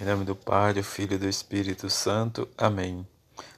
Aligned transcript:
Em 0.00 0.04
nome 0.04 0.24
do 0.24 0.34
Pai, 0.34 0.74
do 0.74 0.82
Filho 0.82 1.14
e 1.14 1.18
do 1.18 1.28
Espírito 1.28 1.88
Santo. 1.88 2.48
Amém. 2.58 3.06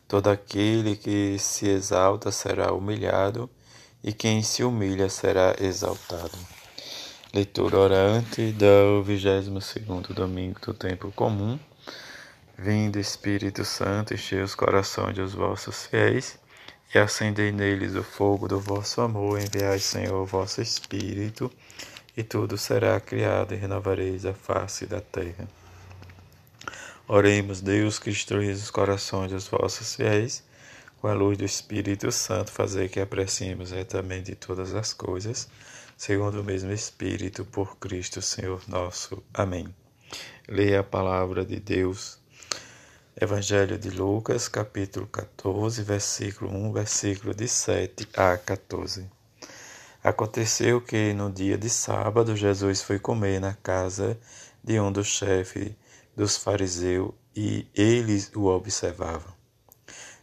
Todo 0.07 0.29
aquele 0.29 0.95
que 0.95 1.39
se 1.39 1.67
exalta 1.67 2.31
será 2.31 2.75
humilhado, 2.75 3.49
e 4.05 4.13
quem 4.13 4.43
se 4.43 4.63
humilha 4.63 5.09
será 5.09 5.57
exaltado. 5.59 6.37
Leitura 7.33 7.79
orante 7.79 8.53
do 8.53 9.03
22 9.03 9.49
domingo 10.15 10.61
do 10.61 10.75
tempo 10.75 11.11
comum. 11.13 11.59
Vindo 12.59 12.99
Espírito 12.99 13.65
Santo, 13.65 14.13
enchei 14.13 14.43
os 14.43 14.55
corações 14.55 15.17
dos 15.17 15.33
vossos 15.33 15.87
fiéis 15.87 16.39
e 16.95 16.99
acendei 16.99 17.51
neles 17.51 17.95
o 17.95 18.03
fogo 18.03 18.47
do 18.47 18.61
vosso 18.61 19.01
amor. 19.01 19.41
Enviai, 19.41 19.79
Senhor, 19.79 20.21
o 20.21 20.27
vosso 20.27 20.61
Espírito, 20.61 21.51
e 22.15 22.23
tudo 22.23 22.59
será 22.59 23.01
criado 23.01 23.55
e 23.55 23.57
renovareis 23.57 24.27
a 24.27 24.35
face 24.35 24.85
da 24.85 25.01
terra. 25.01 25.49
Oremos, 27.09 27.61
Deus, 27.61 28.01
que 28.01 28.11
instruís 28.11 28.61
os 28.61 28.69
corações 28.69 29.31
dos 29.31 29.47
vossos 29.47 29.95
fiéis, 29.95 30.43
com 31.01 31.07
a 31.07 31.15
luz 31.15 31.39
do 31.39 31.45
Espírito 31.45 32.11
Santo, 32.11 32.51
fazer 32.51 32.89
que 32.89 32.99
apreciemos 32.99 33.71
retamente 33.71 34.35
todas 34.35 34.75
as 34.75 34.93
coisas, 34.93 35.49
segundo 35.97 36.41
o 36.41 36.45
mesmo 36.45 36.73
Espírito, 36.73 37.45
por 37.45 37.77
Cristo, 37.77 38.21
Senhor 38.21 38.61
nosso. 38.67 39.23
Amém. 39.33 39.73
Leia 40.49 40.81
a 40.81 40.83
palavra 40.83 41.45
de 41.45 41.61
Deus. 41.61 42.19
Evangelho 43.21 43.79
de 43.79 43.91
Lucas, 43.91 44.49
capítulo 44.49 45.07
14, 45.07 45.85
versículo 45.85 46.51
1, 46.51 46.73
versículo 46.73 47.33
de 47.33 47.47
7 47.47 48.09
a 48.17 48.37
14. 48.37 49.09
Aconteceu 50.03 50.81
que 50.81 51.13
no 51.13 51.31
dia 51.31 51.57
de 51.57 51.71
sábado 51.71 52.35
Jesus 52.35 52.83
foi 52.83 52.99
comer 52.99 53.41
na 53.41 53.55
casa 53.55 54.19
de 54.65 54.81
um 54.81 54.91
dos 54.91 55.07
chefes 55.07 55.73
dos 56.17 56.37
fariseus 56.37 57.13
e 57.37 57.69
eles 57.75 58.33
o 58.35 58.47
observavam. 58.47 59.35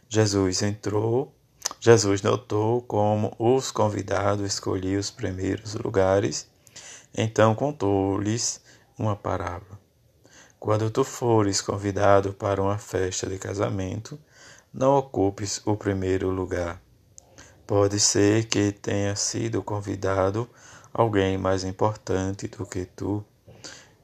Jesus 0.08 0.62
entrou, 0.62 1.32
Jesus 1.80 2.20
notou 2.20 2.82
como 2.82 3.34
os 3.38 3.70
convidados 3.70 4.44
escolhiam 4.46 4.98
os 4.98 5.10
primeiros 5.10 5.74
lugares, 5.74 6.48
então 7.16 7.54
contou-lhes 7.54 8.60
uma 8.98 9.14
parábola. 9.14 9.78
Quando 10.58 10.90
tu 10.90 11.04
fores 11.04 11.60
convidado 11.60 12.32
para 12.32 12.60
uma 12.60 12.78
festa 12.78 13.28
de 13.28 13.38
casamento, 13.38 14.18
não 14.72 14.96
ocupes 14.96 15.60
o 15.64 15.76
primeiro 15.76 16.30
lugar. 16.30 16.82
Pode 17.66 18.00
ser 18.00 18.46
que 18.46 18.72
tenha 18.72 19.14
sido 19.14 19.62
convidado 19.62 20.48
alguém 20.92 21.38
mais 21.38 21.64
importante 21.64 22.48
do 22.48 22.66
que 22.66 22.84
tu 22.84 23.24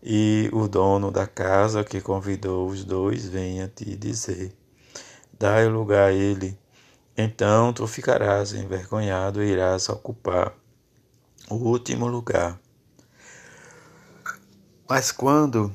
e 0.02 0.48
o 0.52 0.66
dono 0.66 1.10
da 1.10 1.26
casa 1.26 1.84
que 1.84 2.00
convidou 2.00 2.68
os 2.68 2.84
dois 2.84 3.26
venha 3.26 3.68
te 3.68 3.96
dizer: 3.96 4.52
Dai 5.38 5.68
lugar 5.68 6.08
a 6.08 6.12
ele. 6.12 6.58
Então 7.16 7.72
tu 7.72 7.86
ficarás 7.86 8.54
envergonhado 8.54 9.42
e 9.42 9.48
irás 9.48 9.88
ocupar 9.88 10.54
o 11.50 11.54
último 11.56 12.06
lugar. 12.06 12.58
Mas 14.88 15.12
quando 15.12 15.74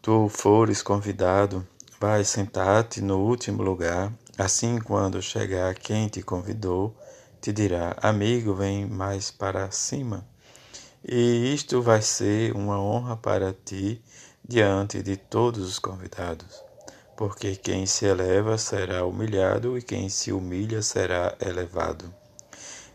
tu 0.00 0.28
fores 0.28 0.82
convidado, 0.82 1.66
vai 2.00 2.24
sentar-te 2.24 3.02
no 3.02 3.18
último 3.18 3.62
lugar. 3.62 4.12
Assim, 4.38 4.78
quando 4.78 5.20
chegar 5.20 5.74
quem 5.74 6.08
te 6.08 6.22
convidou, 6.22 6.96
te 7.40 7.52
dirá: 7.52 7.96
Amigo, 8.00 8.54
vem 8.54 8.86
mais 8.86 9.30
para 9.30 9.70
cima. 9.70 10.29
E 11.02 11.54
isto 11.54 11.80
vai 11.80 12.02
ser 12.02 12.54
uma 12.54 12.78
honra 12.78 13.16
para 13.16 13.54
ti 13.54 14.02
diante 14.46 15.02
de 15.02 15.16
todos 15.16 15.66
os 15.66 15.78
convidados, 15.78 16.62
porque 17.16 17.56
quem 17.56 17.86
se 17.86 18.04
eleva 18.04 18.58
será 18.58 19.06
humilhado 19.06 19.78
e 19.78 19.82
quem 19.82 20.10
se 20.10 20.30
humilha 20.30 20.82
será 20.82 21.34
elevado. 21.40 22.12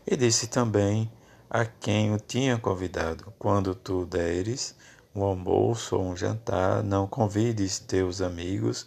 E 0.06 0.16
disse 0.16 0.46
também 0.46 1.10
a 1.50 1.64
quem 1.64 2.14
o 2.14 2.18
tinha 2.20 2.56
convidado: 2.56 3.32
Quando 3.40 3.74
tu 3.74 4.06
deres 4.06 4.76
um 5.12 5.24
almoço 5.24 5.96
ou 5.96 6.04
um 6.04 6.16
jantar, 6.16 6.84
não 6.84 7.08
convides 7.08 7.80
teus 7.80 8.20
amigos, 8.20 8.86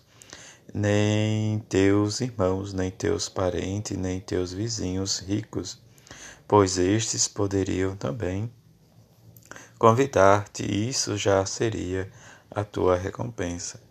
nem 0.74 1.60
teus 1.68 2.22
irmãos, 2.22 2.72
nem 2.72 2.90
teus 2.90 3.28
parentes, 3.28 3.98
nem 3.98 4.22
teus 4.22 4.54
vizinhos 4.54 5.20
ricos, 5.20 5.78
pois 6.48 6.78
estes 6.78 7.28
poderiam 7.28 7.98
também 7.98 8.50
convidar-te, 9.80 10.64
isso 10.90 11.18
já 11.18 11.46
seria 11.46 12.12
a 12.52 12.66
tua 12.66 12.98
recompensa. 12.98 13.82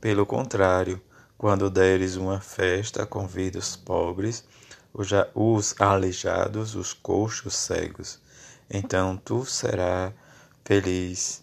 Pelo 0.00 0.24
contrário, 0.24 1.02
quando 1.36 1.68
deres 1.68 2.14
uma 2.14 2.40
festa, 2.40 3.04
convida 3.04 3.58
os 3.58 3.74
pobres, 3.74 4.44
os 5.34 5.74
aleijados, 5.80 6.76
os 6.76 6.92
coxos 6.92 7.56
cegos. 7.56 8.20
Então 8.70 9.16
tu 9.16 9.44
serás 9.44 10.12
feliz, 10.64 11.42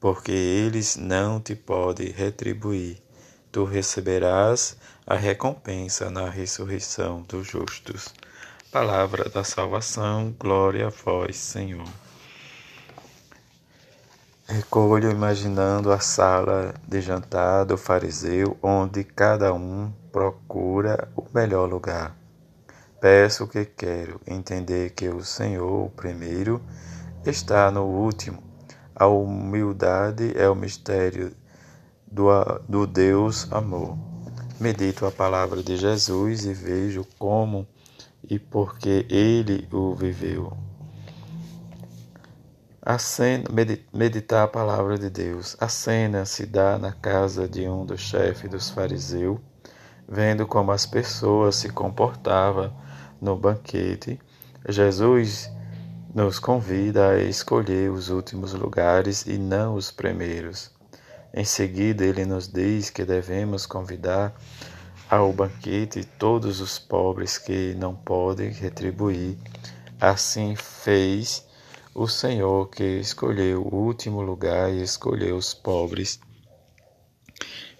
porque 0.00 0.32
eles 0.32 0.96
não 0.96 1.40
te 1.40 1.54
podem 1.54 2.10
retribuir. 2.10 3.00
Tu 3.52 3.64
receberás 3.64 4.76
a 5.06 5.14
recompensa 5.14 6.10
na 6.10 6.28
ressurreição 6.28 7.22
dos 7.22 7.46
justos. 7.46 8.12
Palavra 8.72 9.28
da 9.28 9.44
salvação, 9.44 10.34
glória 10.36 10.88
a 10.88 10.90
vós, 10.90 11.36
Senhor. 11.36 12.05
Recolho 14.48 15.10
imaginando 15.10 15.90
a 15.90 15.98
sala 15.98 16.72
de 16.86 17.00
jantar 17.00 17.64
do 17.64 17.76
fariseu, 17.76 18.56
onde 18.62 19.02
cada 19.02 19.52
um 19.52 19.90
procura 20.12 21.08
o 21.16 21.24
melhor 21.34 21.68
lugar. 21.68 22.16
Peço 23.00 23.42
o 23.42 23.48
que 23.48 23.64
quero, 23.64 24.20
entender 24.24 24.90
que 24.90 25.08
o 25.08 25.24
Senhor, 25.24 25.86
o 25.86 25.90
primeiro, 25.90 26.62
está 27.24 27.72
no 27.72 27.86
último. 27.86 28.40
A 28.94 29.08
humildade 29.08 30.32
é 30.36 30.48
o 30.48 30.54
mistério 30.54 31.34
do, 32.06 32.28
do 32.68 32.86
Deus 32.86 33.52
amor. 33.52 33.98
Medito 34.60 35.06
a 35.06 35.10
palavra 35.10 35.60
de 35.60 35.76
Jesus 35.76 36.44
e 36.44 36.54
vejo 36.54 37.04
como 37.18 37.66
e 38.22 38.38
porque 38.38 39.06
ele 39.10 39.66
o 39.72 39.92
viveu. 39.92 40.56
Cena, 43.00 43.44
meditar 43.92 44.44
a 44.44 44.48
palavra 44.48 44.96
de 44.96 45.10
Deus. 45.10 45.56
A 45.58 45.68
cena 45.68 46.24
se 46.24 46.46
dá 46.46 46.78
na 46.78 46.92
casa 46.92 47.48
de 47.48 47.68
um 47.68 47.84
dos 47.84 48.00
chefes 48.00 48.48
dos 48.48 48.70
fariseus, 48.70 49.38
vendo 50.08 50.46
como 50.46 50.70
as 50.70 50.86
pessoas 50.86 51.56
se 51.56 51.68
comportavam 51.68 52.72
no 53.20 53.36
banquete. 53.36 54.20
Jesus 54.68 55.50
nos 56.14 56.38
convida 56.38 57.10
a 57.10 57.18
escolher 57.18 57.90
os 57.90 58.08
últimos 58.08 58.54
lugares 58.54 59.26
e 59.26 59.36
não 59.36 59.74
os 59.74 59.90
primeiros. 59.90 60.70
Em 61.34 61.44
seguida, 61.44 62.04
ele 62.04 62.24
nos 62.24 62.46
diz 62.46 62.88
que 62.88 63.04
devemos 63.04 63.66
convidar 63.66 64.32
ao 65.10 65.32
banquete 65.32 66.04
todos 66.04 66.60
os 66.60 66.78
pobres 66.78 67.36
que 67.36 67.74
não 67.74 67.96
podem 67.96 68.50
retribuir. 68.50 69.36
Assim 70.00 70.54
fez 70.54 71.45
o 71.98 72.06
Senhor 72.06 72.68
que 72.68 72.84
escolheu 72.84 73.62
o 73.62 73.74
último 73.74 74.20
lugar 74.20 74.70
e 74.70 74.82
escolheu 74.82 75.34
os 75.34 75.54
pobres. 75.54 76.20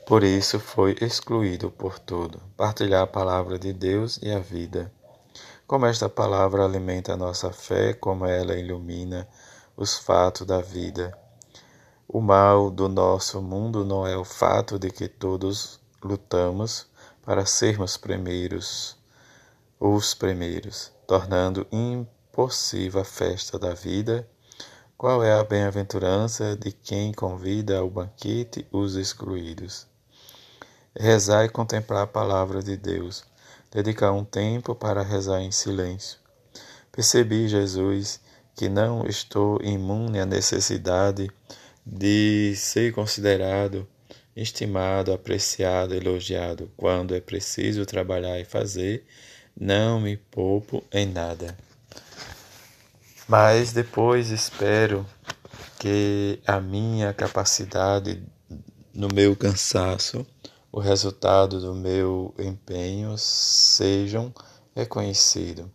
Por 0.06 0.24
isso 0.24 0.58
foi 0.58 0.96
excluído 1.02 1.70
por 1.70 1.98
tudo. 1.98 2.40
Partilhar 2.56 3.02
a 3.02 3.06
palavra 3.06 3.58
de 3.58 3.74
Deus 3.74 4.18
e 4.22 4.32
a 4.32 4.38
vida. 4.38 4.90
Como 5.66 5.84
esta 5.84 6.08
palavra 6.08 6.64
alimenta 6.64 7.12
a 7.12 7.16
nossa 7.16 7.52
fé, 7.52 7.92
como 7.92 8.24
ela 8.24 8.54
ilumina 8.54 9.28
os 9.76 9.98
fatos 9.98 10.46
da 10.46 10.62
vida. 10.62 11.14
O 12.08 12.22
mal 12.22 12.70
do 12.70 12.88
nosso 12.88 13.42
mundo 13.42 13.84
não 13.84 14.06
é 14.06 14.16
o 14.16 14.24
fato 14.24 14.78
de 14.78 14.90
que 14.90 15.08
todos 15.08 15.78
lutamos 16.02 16.86
para 17.22 17.44
sermos 17.44 17.98
primeiros, 17.98 18.96
os 19.78 20.14
primeiros, 20.14 20.90
tornando 21.06 21.66
impossível 21.70 22.15
possível 22.36 23.00
a 23.00 23.04
festa 23.04 23.58
da 23.58 23.72
vida? 23.72 24.28
Qual 24.94 25.24
é 25.24 25.32
a 25.32 25.42
bem-aventurança 25.42 26.54
de 26.54 26.70
quem 26.70 27.10
convida 27.10 27.78
ao 27.78 27.88
banquete 27.88 28.68
os 28.70 28.94
excluídos? 28.94 29.86
Rezar 30.94 31.46
e 31.46 31.48
contemplar 31.48 32.02
a 32.02 32.06
palavra 32.06 32.62
de 32.62 32.76
Deus. 32.76 33.24
Dedicar 33.72 34.12
um 34.12 34.22
tempo 34.22 34.74
para 34.74 35.02
rezar 35.02 35.40
em 35.40 35.50
silêncio. 35.50 36.18
Percebi, 36.92 37.48
Jesus, 37.48 38.20
que 38.54 38.68
não 38.68 39.06
estou 39.06 39.58
imune 39.62 40.20
à 40.20 40.26
necessidade 40.26 41.30
de 41.86 42.52
ser 42.54 42.92
considerado, 42.92 43.88
estimado, 44.36 45.10
apreciado, 45.10 45.94
elogiado. 45.94 46.70
Quando 46.76 47.14
é 47.14 47.20
preciso 47.20 47.86
trabalhar 47.86 48.38
e 48.38 48.44
fazer, 48.44 49.06
não 49.58 49.98
me 49.98 50.18
poupo 50.18 50.84
em 50.92 51.06
nada. 51.06 51.56
Mas 53.28 53.72
depois 53.72 54.30
espero 54.30 55.04
que 55.80 56.40
a 56.46 56.60
minha 56.60 57.12
capacidade 57.12 58.22
no 58.94 59.08
meu 59.12 59.34
cansaço, 59.34 60.24
o 60.70 60.78
resultado 60.78 61.60
do 61.60 61.74
meu 61.74 62.32
empenho 62.38 63.18
sejam 63.18 64.32
reconhecidos. 64.76 65.66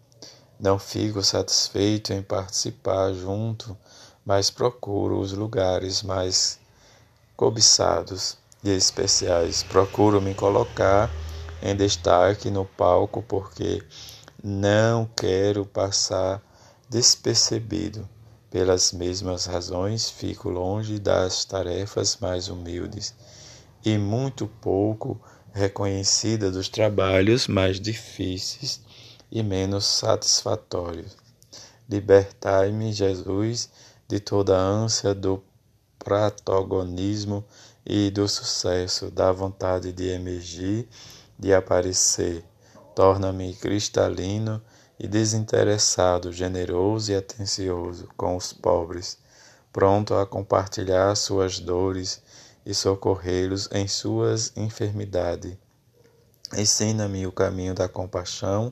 Não 0.58 0.80
fico 0.80 1.22
satisfeito 1.22 2.14
em 2.14 2.22
participar 2.22 3.12
junto, 3.14 3.78
mas 4.26 4.50
procuro 4.50 5.20
os 5.20 5.34
lugares 5.34 6.02
mais 6.04 6.58
cobiçados 7.36 8.38
e 8.64 8.70
especiais. 8.70 9.62
Procuro 9.62 10.22
me 10.22 10.34
colocar 10.34 11.10
em 11.62 11.76
destaque 11.76 12.50
no 12.50 12.64
palco 12.64 13.22
porque 13.22 13.84
não 14.42 15.06
quero 15.16 15.66
passar 15.66 16.42
despercebido. 16.92 18.08
Pelas 18.50 18.92
mesmas 18.92 19.46
razões, 19.46 20.10
fico 20.10 20.50
longe 20.50 21.00
das 21.00 21.46
tarefas 21.46 22.18
mais 22.20 22.50
humildes 22.50 23.16
e 23.86 23.98
muito 23.98 24.46
pouco 24.46 25.18
reconhecida 25.54 26.52
dos 26.52 26.68
trabalhos 26.68 27.48
mais 27.48 27.80
difíceis 27.80 28.82
e 29.32 29.42
menos 29.42 29.86
satisfatórios. 29.86 31.16
Libertai-me, 31.90 32.92
Jesus, 32.92 33.70
de 34.06 34.20
toda 34.20 34.58
a 34.58 34.62
ânsia 34.62 35.16
do 35.16 35.42
protagonismo 35.98 37.46
e 37.86 38.12
do 38.12 38.28
sucesso, 38.28 39.10
da 39.10 39.32
vontade 39.32 39.94
de 39.94 40.10
emergir, 40.10 40.90
de 41.40 41.54
aparecer. 41.54 42.44
Torna-me 42.94 43.54
cristalino 43.54 44.62
e 45.02 45.08
desinteressado, 45.08 46.32
generoso 46.32 47.12
e 47.12 47.16
atencioso 47.16 48.08
com 48.16 48.38
os 48.38 48.54
pobres, 48.54 49.18
pronto 49.74 50.14
a 50.14 50.28
compartilhar 50.28 51.16
suas 51.16 51.60
dores 51.60 52.22
e 52.64 52.72
socorrê-los 52.72 53.68
em 53.72 53.88
suas 53.88 54.54
enfermidades. 54.56 55.58
Ensina-me 56.56 57.26
o 57.26 57.32
caminho 57.32 57.74
da 57.74 57.90
compaixão, 57.90 58.72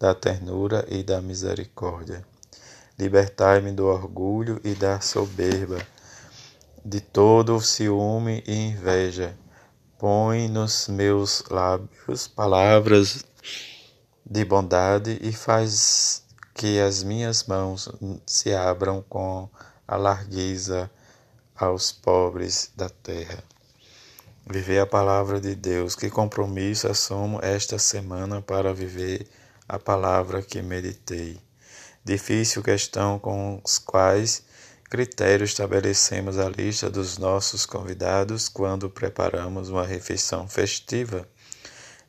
da 0.00 0.12
ternura 0.16 0.84
e 0.88 1.04
da 1.04 1.22
misericórdia. 1.22 2.26
Libertai-me 2.98 3.70
do 3.70 3.86
orgulho 3.86 4.60
e 4.64 4.74
da 4.74 5.00
soberba, 5.00 5.78
de 6.84 7.00
todo 7.00 7.54
o 7.54 7.60
ciúme 7.60 8.42
e 8.44 8.52
inveja. 8.52 9.38
Põe 9.96 10.48
nos 10.48 10.88
meus 10.88 11.44
lábios 11.48 12.26
palavras 12.26 13.24
de 14.30 14.44
bondade 14.44 15.18
e 15.22 15.32
faz 15.32 16.22
que 16.54 16.78
as 16.80 17.02
minhas 17.02 17.44
mãos 17.44 17.88
se 18.26 18.52
abram 18.52 19.02
com 19.08 19.48
a 19.86 19.96
largueza 19.96 20.90
aos 21.56 21.92
pobres 21.92 22.70
da 22.76 22.90
terra. 22.90 23.42
Viver 24.46 24.80
a 24.80 24.86
palavra 24.86 25.40
de 25.40 25.54
Deus. 25.54 25.94
Que 25.94 26.10
compromisso 26.10 26.88
assumo 26.88 27.38
esta 27.42 27.78
semana 27.78 28.42
para 28.42 28.72
viver 28.74 29.26
a 29.68 29.78
palavra 29.78 30.42
que 30.42 30.60
meditei. 30.62 31.38
Difícil 32.04 32.62
questão 32.62 33.18
com 33.18 33.60
os 33.64 33.78
quais 33.78 34.42
critérios 34.88 35.50
estabelecemos 35.50 36.38
a 36.38 36.48
lista 36.48 36.88
dos 36.90 37.18
nossos 37.18 37.66
convidados 37.66 38.48
quando 38.48 38.88
preparamos 38.88 39.68
uma 39.68 39.84
refeição 39.84 40.48
festiva 40.48 41.28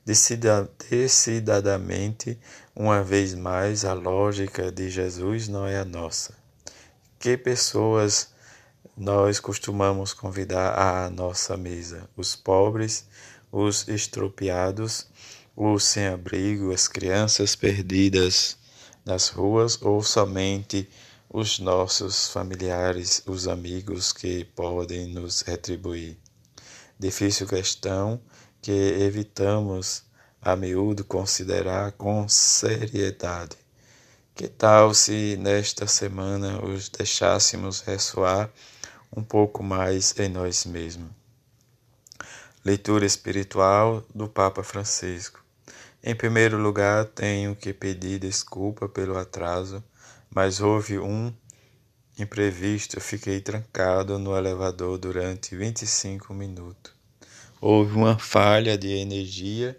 Decididamente, 0.05 2.39
uma 2.75 3.03
vez 3.03 3.35
mais, 3.35 3.85
a 3.85 3.93
lógica 3.93 4.71
de 4.71 4.89
Jesus 4.89 5.47
não 5.47 5.67
é 5.67 5.79
a 5.79 5.85
nossa. 5.85 6.33
Que 7.19 7.37
pessoas 7.37 8.29
nós 8.97 9.39
costumamos 9.39 10.13
convidar 10.13 10.77
à 10.77 11.09
nossa 11.09 11.55
mesa? 11.55 12.09
Os 12.17 12.35
pobres, 12.35 13.07
os 13.51 13.87
estropiados, 13.87 15.07
os 15.55 15.83
sem-abrigo, 15.83 16.71
as 16.71 16.87
crianças 16.87 17.55
perdidas 17.55 18.57
nas 19.05 19.29
ruas 19.29 19.79
ou 19.81 20.01
somente 20.01 20.89
os 21.29 21.59
nossos 21.59 22.29
familiares, 22.29 23.21
os 23.25 23.47
amigos 23.47 24.11
que 24.11 24.45
podem 24.45 25.07
nos 25.07 25.41
retribuir? 25.41 26.17
Difícil 26.97 27.47
questão 27.47 28.19
que 28.61 28.71
evitamos 28.71 30.03
a 30.41 30.55
miúdo 30.55 31.03
considerar 31.03 31.91
com 31.93 32.27
seriedade. 32.27 33.57
Que 34.35 34.47
tal 34.47 34.93
se 34.93 35.37
nesta 35.37 35.85
semana 35.87 36.63
os 36.63 36.89
deixássemos 36.89 37.81
ressoar 37.81 38.49
um 39.15 39.23
pouco 39.23 39.61
mais 39.61 40.17
em 40.17 40.29
nós 40.29 40.65
mesmos? 40.65 41.09
Leitura 42.63 43.05
espiritual 43.05 44.03
do 44.13 44.27
Papa 44.27 44.63
Francisco. 44.63 45.43
Em 46.03 46.15
primeiro 46.15 46.57
lugar, 46.57 47.05
tenho 47.05 47.55
que 47.55 47.73
pedir 47.73 48.19
desculpa 48.19 48.87
pelo 48.87 49.17
atraso, 49.17 49.83
mas 50.29 50.61
houve 50.61 50.99
um 50.99 51.33
imprevisto. 52.17 52.99
Fiquei 53.01 53.41
trancado 53.41 54.17
no 54.19 54.37
elevador 54.37 54.97
durante 54.97 55.55
25 55.55 56.33
minutos. 56.33 56.98
Houve 57.61 57.93
uma 57.93 58.17
falha 58.17 58.77
de 58.77 58.87
energia 58.87 59.77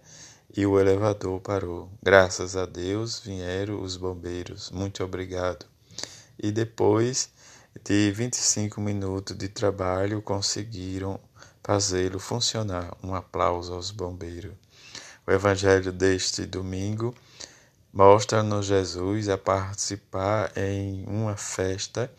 e 0.54 0.66
o 0.66 0.78
elevador 0.78 1.40
parou. 1.40 1.90
Graças 2.02 2.54
a 2.54 2.66
Deus 2.66 3.20
vieram 3.20 3.80
os 3.80 3.96
bombeiros. 3.96 4.70
Muito 4.70 5.02
obrigado. 5.02 5.64
E 6.38 6.52
depois 6.52 7.30
de 7.82 8.10
25 8.10 8.82
minutos 8.82 9.34
de 9.34 9.48
trabalho, 9.48 10.20
conseguiram 10.20 11.18
fazê-lo 11.64 12.18
funcionar. 12.18 12.94
Um 13.02 13.14
aplauso 13.14 13.72
aos 13.72 13.90
bombeiros. 13.90 14.52
O 15.26 15.32
evangelho 15.32 15.90
deste 15.90 16.44
domingo 16.44 17.14
mostra-nos 17.90 18.66
Jesus 18.66 19.26
a 19.30 19.38
participar 19.38 20.52
em 20.54 21.02
uma 21.06 21.34
festa 21.34 22.12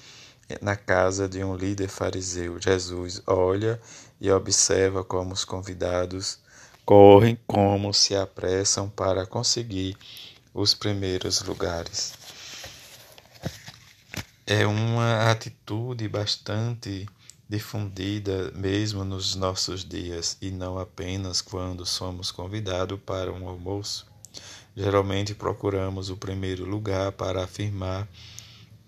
na 0.62 0.76
casa 0.76 1.30
de 1.30 1.44
um 1.44 1.56
líder 1.56 1.88
fariseu. 1.88 2.60
Jesus 2.60 3.22
olha 3.28 3.80
e 4.20 4.32
observa 4.32 5.04
como 5.04 5.34
os 5.34 5.46
convidados 5.46 6.40
correm, 6.86 7.38
como 7.48 7.94
se 7.94 8.16
apressam 8.16 8.90
para 8.90 9.26
conseguir 9.26 9.96
os 10.54 10.74
primeiros 10.74 11.42
lugares. 11.42 12.14
É 14.46 14.66
uma 14.66 15.32
atitude 15.32 16.08
bastante 16.08 17.08
difundida 17.48 18.52
mesmo 18.56 19.04
nos 19.04 19.36
nossos 19.36 19.84
dias 19.84 20.38
e 20.42 20.52
não 20.52 20.80
apenas 20.80 21.42
quando 21.42 21.86
somos 21.86 22.32
convidados 22.32 23.00
para 23.06 23.32
um 23.32 23.48
almoço. 23.48 24.06
Geralmente 24.76 25.36
procuramos 25.36 26.10
o 26.10 26.16
primeiro 26.16 26.64
lugar 26.64 27.12
para 27.12 27.44
afirmar 27.44 28.08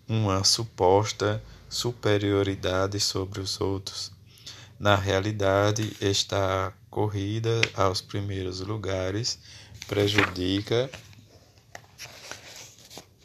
uma 0.08 0.44
suposta 0.44 1.42
superioridade 1.70 3.00
sobre 3.00 3.40
os 3.40 3.60
outros. 3.60 4.12
Na 4.80 4.96
realidade, 4.96 5.96
esta 6.02 6.74
corrida 6.90 7.62
aos 7.74 8.02
primeiros 8.02 8.60
lugares 8.60 9.40
prejudica 9.88 10.90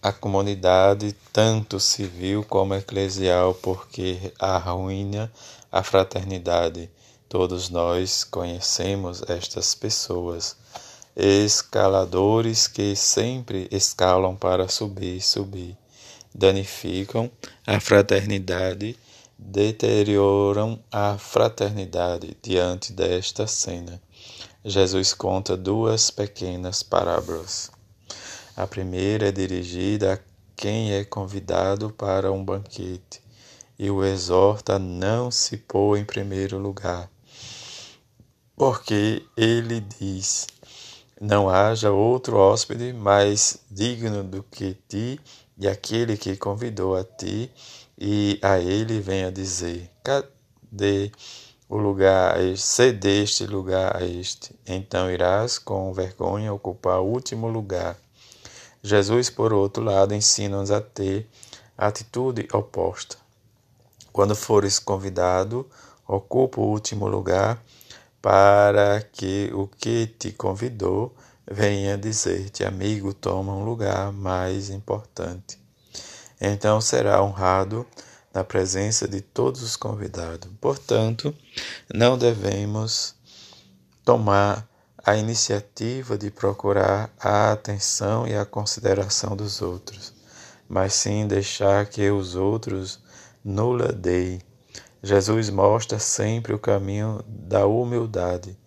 a 0.01 0.13
comunidade, 0.13 1.15
tanto 1.33 1.81
civil 1.81 2.45
como 2.45 2.75
eclesial, 2.75 3.55
porque 3.55 4.33
arruína 4.39 5.31
a 5.71 5.83
fraternidade. 5.83 6.89
Todos 7.29 7.69
nós 7.69 8.25
conhecemos 8.25 9.23
estas 9.29 9.75
pessoas, 9.75 10.57
escaladores 11.17 12.69
que 12.69 12.95
sempre 12.95 13.69
escalam 13.71 14.37
para 14.37 14.69
subir, 14.69 15.21
subir 15.21 15.77
danificam 16.39 17.29
a 17.67 17.81
fraternidade, 17.81 18.97
deterioram 19.37 20.79
a 20.91 21.19
fraternidade 21.19 22.37
diante 22.41 22.93
desta 22.93 23.45
cena. 23.49 24.01
Jesus 24.65 25.13
conta 25.13 25.57
duas 25.57 26.13
pequenas 26.13 26.83
parábolas. 26.85 27.73
A 28.57 28.69
primeira 28.69 29.29
é 29.29 29.33
dirigida 29.33 30.15
a 30.15 30.19
quem 30.57 30.93
é 30.93 31.05
convidado 31.05 31.91
para 31.91 32.31
um 32.31 32.45
banquete 32.45 33.21
e 33.77 33.91
o 33.91 34.05
exorta 34.05 34.77
a 34.77 34.79
não 34.79 35.33
se 35.33 35.57
pôr 35.57 35.99
em 35.99 36.05
primeiro 36.05 36.59
lugar, 36.59 37.11
porque 38.57 39.25
ele 39.37 39.81
diz: 39.81 40.47
Não 41.21 41.49
haja 41.49 41.93
outro 41.93 42.37
hóspede 42.37 42.93
mais 42.93 43.59
digno 43.71 44.25
do 44.25 44.43
que 44.43 44.77
ti 44.89 45.21
e 45.59 45.67
aquele 45.67 46.17
que 46.17 46.37
convidou 46.37 46.97
a 46.97 47.05
ti 47.05 47.51
e 47.99 48.39
a 48.43 48.59
ele 48.59 49.01
venha 49.01 49.33
dizer: 49.33 49.91
Cadê 50.03 51.11
o 51.69 51.77
lugar, 51.77 52.37
cedeste 52.57 53.47
lugar 53.47 53.97
a 53.97 54.05
este? 54.05 54.55
Então 54.67 55.11
irás 55.11 55.59
com 55.59 55.93
vergonha 55.93 56.53
ocupar 56.53 57.01
o 57.01 57.07
último 57.07 57.49
lugar. 57.49 57.97
Jesus, 58.83 59.29
por 59.29 59.53
outro 59.53 59.83
lado, 59.83 60.15
ensina-nos 60.15 60.71
a 60.71 60.81
ter 60.81 61.29
a 61.77 61.89
atitude 61.89 62.47
oposta. 62.53 63.17
Quando 64.13 64.35
fores 64.37 64.79
convidado, 64.79 65.69
Ocupa 66.09 66.59
o 66.59 66.65
último 66.65 67.07
lugar 67.07 67.63
para 68.23 69.03
que 69.13 69.51
o 69.53 69.67
que 69.67 70.07
te 70.07 70.33
convidou 70.33 71.15
venha 71.51 71.97
dizer-te, 71.97 72.65
amigo, 72.65 73.15
toma 73.15 73.55
um 73.55 73.65
lugar 73.65 74.13
mais 74.13 74.69
importante. 74.69 75.59
Então 76.41 76.81
será 76.81 77.23
honrado 77.23 77.87
na 78.33 78.45
presença 78.45 79.09
de 79.09 79.21
todos 79.21 79.63
os 79.63 79.77
convidados. 79.77 80.51
Portanto, 80.61 81.35
não 81.93 82.19
devemos 82.19 83.15
tomar 84.05 84.69
a 85.05 85.17
iniciativa 85.17 86.19
de 86.19 86.31
procurar 86.31 87.11
a 87.19 87.53
atenção 87.53 88.27
e 88.27 88.37
a 88.37 88.45
consideração 88.45 89.35
dos 89.35 89.63
outros, 89.63 90.13
mas 90.69 90.93
sim 90.93 91.27
deixar 91.27 91.87
que 91.87 92.11
os 92.11 92.35
outros 92.35 93.01
nula 93.43 93.91
deem. 93.91 94.41
Jesus 95.03 95.49
mostra 95.49 95.99
sempre 95.99 96.53
o 96.53 96.59
caminho 96.59 97.25
da 97.27 97.67
humildade 97.67 98.59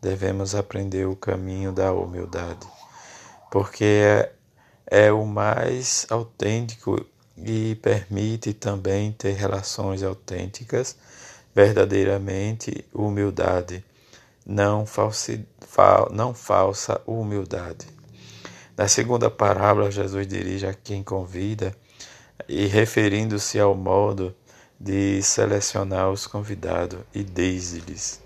devemos 0.00 0.54
aprender 0.54 1.06
o 1.06 1.16
caminho 1.16 1.72
da 1.72 1.92
humildade, 1.92 2.66
porque 3.50 3.84
é, 3.84 4.32
é 4.86 5.12
o 5.12 5.26
mais 5.26 6.06
autêntico 6.10 7.04
e 7.36 7.74
permite 7.76 8.52
também 8.52 9.12
ter 9.12 9.32
relações 9.32 10.02
autênticas, 10.02 10.96
verdadeiramente 11.54 12.84
humildade, 12.92 13.84
não, 14.46 14.86
falsi, 14.86 15.46
fal, 15.60 16.08
não 16.12 16.34
falsa 16.34 17.00
humildade. 17.06 17.86
Na 18.76 18.88
segunda 18.88 19.30
parábola, 19.30 19.90
Jesus 19.90 20.26
dirige 20.26 20.66
a 20.66 20.74
quem 20.74 21.02
convida 21.02 21.74
e 22.48 22.66
referindo-se 22.66 23.60
ao 23.60 23.74
modo 23.74 24.34
de 24.78 25.22
selecionar 25.22 26.10
os 26.10 26.26
convidados 26.26 27.00
e 27.14 27.22
diz-lhes: 27.22 28.20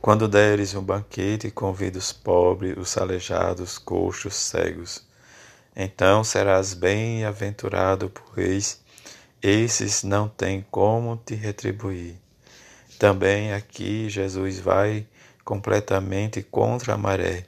quando 0.00 0.26
deres 0.26 0.74
um 0.74 0.82
banquete, 0.82 1.50
convida 1.50 1.98
os 1.98 2.10
pobres, 2.10 2.74
os 2.78 2.96
aleijados, 2.96 3.76
coxos, 3.76 4.34
cegos. 4.34 5.04
Então 5.76 6.24
serás 6.24 6.72
bem-aventurado, 6.72 8.10
pois 8.10 8.80
esses 9.42 10.02
não 10.02 10.26
têm 10.26 10.64
como 10.70 11.16
te 11.18 11.34
retribuir. 11.34 12.16
Também 12.98 13.52
aqui 13.52 14.08
Jesus 14.08 14.58
vai 14.58 15.06
completamente 15.44 16.42
contra 16.42 16.94
a 16.94 16.98
maré, 16.98 17.44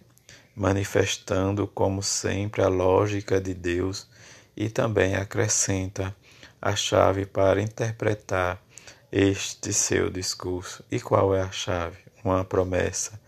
manifestando, 0.54 1.66
como 1.66 2.02
sempre, 2.02 2.62
a 2.62 2.68
lógica 2.68 3.40
de 3.40 3.54
Deus 3.54 4.06
e 4.54 4.68
também 4.68 5.14
acrescenta 5.14 6.14
a 6.60 6.76
chave 6.76 7.24
para 7.24 7.62
interpretar 7.62 8.62
este 9.10 9.72
seu 9.72 10.10
discurso. 10.10 10.84
E 10.90 11.00
qual 11.00 11.34
é 11.34 11.40
a 11.40 11.50
chave? 11.50 12.11
Uma 12.24 12.44
promessa. 12.44 13.20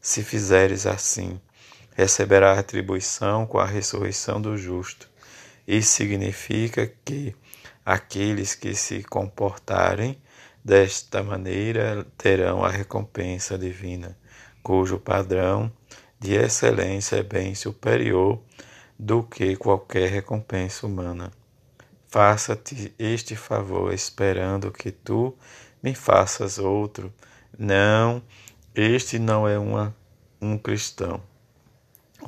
Se 0.00 0.22
fizeres 0.22 0.86
assim, 0.86 1.40
receberá 1.94 2.54
retribuição 2.54 3.46
com 3.46 3.58
a 3.58 3.64
ressurreição 3.64 4.40
do 4.40 4.56
justo. 4.56 5.08
Isso 5.66 5.92
significa 5.92 6.90
que 7.04 7.34
aqueles 7.84 8.54
que 8.54 8.74
se 8.74 9.02
comportarem 9.02 10.20
desta 10.64 11.22
maneira 11.22 12.06
terão 12.16 12.64
a 12.64 12.70
recompensa 12.70 13.58
divina, 13.58 14.16
cujo 14.62 14.98
padrão 14.98 15.72
de 16.18 16.34
excelência 16.34 17.16
é 17.16 17.22
bem 17.22 17.54
superior 17.54 18.42
do 18.98 19.22
que 19.22 19.56
qualquer 19.56 20.10
recompensa 20.10 20.86
humana. 20.86 21.30
Faça-te 22.08 22.94
este 22.98 23.34
favor, 23.36 23.92
esperando 23.92 24.70
que 24.70 24.90
tu 24.90 25.36
me 25.82 25.94
faças 25.94 26.58
outro 26.58 27.12
não, 27.58 28.22
este 28.74 29.18
não 29.18 29.48
é 29.48 29.58
uma, 29.58 29.94
um 30.40 30.58
cristão. 30.58 31.20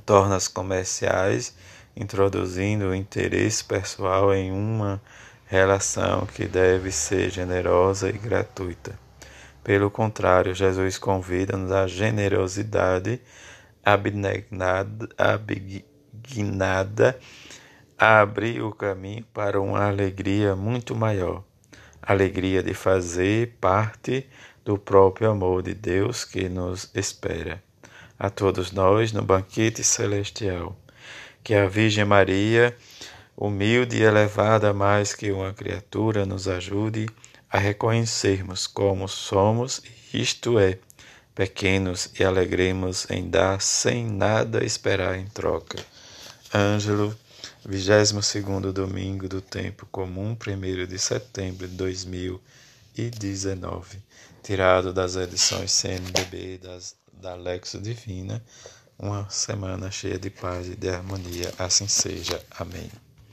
Torna-as 0.04 0.48
comerciais, 0.48 1.56
introduzindo 1.96 2.86
o 2.86 2.94
interesse 2.94 3.64
pessoal 3.64 4.34
em 4.34 4.52
uma 4.52 5.00
relação 5.46 6.26
que 6.26 6.46
deve 6.46 6.90
ser 6.90 7.30
generosa 7.30 8.08
e 8.08 8.12
gratuita. 8.12 8.98
Pelo 9.62 9.90
contrário, 9.90 10.54
Jesus 10.54 10.98
convida-nos 10.98 11.72
à 11.72 11.86
generosidade 11.86 13.20
abnegada, 13.84 15.08
abnegada 15.18 17.18
abre 17.98 18.60
o 18.60 18.72
caminho 18.72 19.24
para 19.32 19.60
uma 19.60 19.86
alegria 19.86 20.54
muito 20.54 20.94
maior, 20.94 21.42
alegria 22.02 22.62
de 22.62 22.74
fazer 22.74 23.56
parte 23.60 24.28
do 24.66 24.76
próprio 24.76 25.30
amor 25.30 25.62
de 25.62 25.72
Deus 25.72 26.24
que 26.24 26.48
nos 26.48 26.90
espera. 26.92 27.62
A 28.18 28.28
todos 28.28 28.72
nós 28.72 29.12
no 29.12 29.22
banquete 29.22 29.84
celestial. 29.84 30.76
Que 31.44 31.54
a 31.54 31.68
Virgem 31.68 32.04
Maria, 32.04 32.76
humilde 33.36 33.98
e 33.98 34.02
elevada 34.02 34.74
mais 34.74 35.14
que 35.14 35.30
uma 35.30 35.54
criatura, 35.54 36.26
nos 36.26 36.48
ajude 36.48 37.08
a 37.48 37.58
reconhecermos 37.58 38.66
como 38.66 39.06
somos, 39.06 39.80
isto 40.12 40.58
é, 40.58 40.80
pequenos 41.32 42.10
e 42.18 42.24
alegremos 42.24 43.08
em 43.08 43.30
dar 43.30 43.60
sem 43.60 44.04
nada 44.04 44.64
esperar 44.64 45.16
em 45.16 45.26
troca. 45.26 45.78
Ângelo, 46.52 47.16
22 47.64 48.10
domingo 48.74 49.28
do 49.28 49.40
tempo 49.40 49.86
comum, 49.92 50.32
1 50.32 50.36
de 50.88 50.98
setembro 50.98 51.68
de 51.68 51.76
2019 51.76 54.04
tirado 54.46 54.92
das 54.92 55.16
edições 55.16 55.72
CNBB 55.72 56.58
das, 56.58 56.94
da 57.12 57.34
Lexo 57.34 57.80
Divina, 57.80 58.40
uma 58.96 59.28
semana 59.28 59.90
cheia 59.90 60.20
de 60.20 60.30
paz 60.30 60.68
e 60.68 60.76
de 60.76 60.88
harmonia, 60.88 61.52
assim 61.58 61.88
seja. 61.88 62.40
Amém. 62.56 62.88